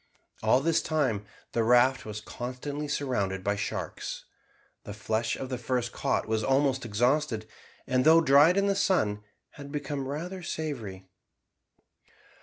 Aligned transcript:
All 0.41 0.61
this 0.61 0.81
time 0.81 1.27
the 1.51 1.63
raft 1.63 2.05
was 2.07 2.21
constantly 2.21 2.87
surrounded 2.87 3.43
by 3.43 3.55
sharks. 3.55 4.25
The 4.83 4.95
flesh 4.95 5.35
of 5.35 5.49
the 5.49 5.59
first 5.59 5.91
caught 5.91 6.27
was 6.27 6.43
almost 6.43 6.85
exhausted, 6.85 7.47
and 7.85 8.03
though 8.03 8.19
dried 8.19 8.57
in 8.57 8.65
the 8.65 8.73
sun 8.75 9.23
had 9.51 9.71
become 9.71 10.07
rather 10.07 10.41
savoury. 10.41 11.05